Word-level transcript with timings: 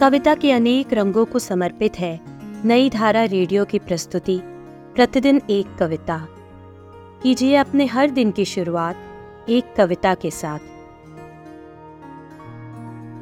कविता 0.00 0.34
के 0.34 0.52
अनेक 0.52 0.92
रंगों 0.92 1.24
को 1.24 1.38
समर्पित 1.38 1.98
है। 1.98 2.20
नई 2.66 2.90
धारा 2.90 3.24
रेडियो 3.24 3.64
की 3.64 3.78
प्रस्तुति, 3.78 4.40
प्रतिदिन 4.94 5.40
एक 5.50 5.76
कविता। 5.78 6.28
कीजिए 7.22 7.56
अपने 7.56 7.86
हर 7.86 8.10
दिन 8.10 8.30
की 8.30 8.44
शुरुआत 8.44 8.96
एक 9.48 9.74
कविता 9.76 10.14
के 10.14 10.30
साथ। 10.30 10.58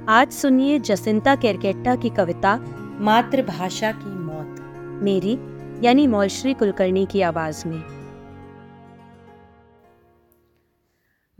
आज 0.08 0.32
सुनिए 0.32 0.79
जसिंता 0.79 1.37
केरकेट्टा 1.37 1.96
की 1.96 2.11
कविता, 2.11 2.57
मातृभाषा 3.00 3.93
की 3.93 4.18
मौत। 4.18 4.57
मेरी, 5.02 5.39
यानी 5.86 6.07
मौलश्री 6.07 6.54
कुलकर्णी 6.54 7.07
की 7.07 7.23
आवाज़ 7.23 7.68
में। 7.68 7.82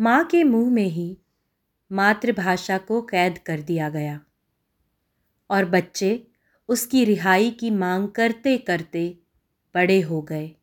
माँ 0.01 0.25
के 0.25 0.45
मुँह 0.45 0.71
में 0.71 0.87
ही 0.87 1.19
मातृभाषा 1.93 2.79
को 2.79 3.03
कैद 3.03 3.39
कर 3.39 3.61
दिया 3.61 3.89
गया। 3.89 4.21
और 5.53 5.65
बच्चे 5.65 6.27
उसकी 6.69 7.05
रिहाई 7.05 7.51
की 7.51 7.71
मांग 7.71 8.09
करते 8.09 8.59
करते 8.59 9.19
बड़े 9.75 10.01
हो 10.01 10.23
गए। 10.23 10.57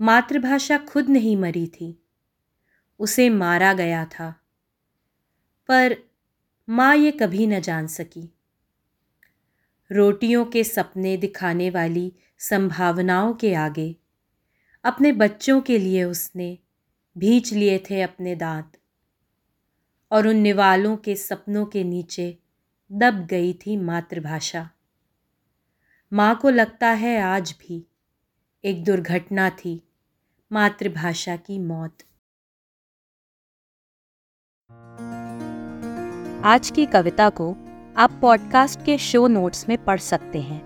मातृभाषा 0.00 0.78
खुद 0.78 1.08
नहीं 1.08 1.36
मरी 1.36 1.66
थी। 1.66 2.04
उसे 2.98 3.28
मारा 3.28 3.72
गया 3.72 4.04
था। 4.04 4.40
पर 5.68 5.96
माँ 6.68 6.96
ये 6.96 7.10
कभी 7.10 7.46
न 7.46 7.60
जान 7.60 7.86
सकी। 7.86 8.34
रोटियों 9.92 10.44
के 10.44 10.64
सपने 10.64 11.16
दिखाने 11.16 11.70
वाली 11.70 12.12
संभावनाओं 12.38 13.34
के 13.34 13.54
आगे 13.54 13.96
अपने 14.84 15.12
बच्चों 15.12 15.60
के 15.60 15.78
लिए 15.78 16.04
उसने 16.04 16.58
भींच 17.18 17.52
लिए 17.52 17.78
थे 17.90 18.02
अपने 18.02 18.36
दांत 18.36 18.72
और 20.12 20.28
उन 20.28 20.36
निवालों 20.36 20.96
के 20.96 21.16
सपनों 21.16 21.66
के 21.66 21.84
नीचे 21.84 22.38
दब 22.92 23.26
गई 23.30 23.52
थी 23.52 23.76
मातृभाषा। 23.76 24.70
माँ 26.12 26.38
को 26.42 26.50
लगता 26.50 26.88
है 26.88 27.20
आज 27.20 27.54
भी 27.60 27.86
एक 28.64 28.84
दुर्घटना 28.84 29.50
थी 29.50 29.88
मातृभाषा 30.52 31.36
की 31.36 31.58
मौत। 31.58 31.98
आज 36.44 36.70
की 36.70 36.86
कविता 36.86 37.30
को 37.30 37.56
आप 37.96 38.18
पॉडकास्ट 38.22 38.80
के 38.84 38.98
शो 38.98 39.26
नोट्स 39.26 39.68
में 39.68 39.84
पढ़ 39.84 40.00
सकते 40.00 40.40
हैं। 40.42 40.62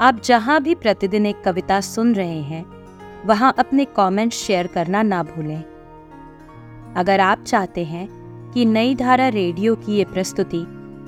आप 0.00 0.22
जहाँ 0.24 0.62
भी 0.62 0.74
प्रतिदिन 0.74 1.26
एक 1.26 1.42
कविता 1.44 1.80
सुन 1.80 2.14
रहे 2.14 2.42
हैं, 2.42 2.64
वहाँ 3.26 3.54
अपने 3.58 3.84
कमेंट्स 3.84 4.36
शेयर 4.36 4.66
करना 4.66 5.02
ना 5.02 5.22
भूलें। 5.22 5.62
अगर 6.96 7.20
आप 7.20 7.44
चाहते 7.44 7.84
हैं 7.84 8.08
कि 8.54 8.64
नई 8.64 8.94
धारा 8.94 9.28
रेडियो 9.28 9.76
की 9.76 9.92
ये 9.92 10.04
प्रस्तुति 10.04 10.79